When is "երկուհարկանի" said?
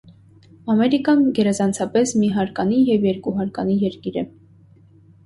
3.09-3.77